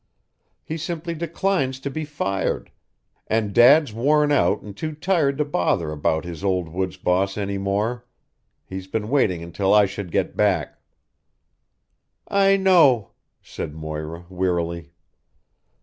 He 0.63 0.77
simply 0.77 1.13
declines 1.13 1.79
to 1.81 1.91
be 1.91 2.05
fired, 2.05 2.71
and 3.27 3.53
Dad's 3.53 3.93
worn 3.93 4.31
out 4.31 4.63
and 4.63 4.75
too 4.75 4.93
tired 4.93 5.37
to 5.37 5.45
bother 5.45 5.91
about 5.91 6.25
his 6.25 6.43
old 6.43 6.69
woods 6.69 6.97
boss 6.97 7.37
any 7.37 7.59
more. 7.59 8.03
He's 8.65 8.87
been 8.87 9.09
waiting 9.09 9.43
until 9.43 9.75
I 9.75 9.85
should 9.85 10.09
get 10.11 10.35
back." 10.35 10.81
"I 12.27 12.57
know," 12.57 13.11
said 13.43 13.75
Moira 13.75 14.25
wearily. 14.27 14.91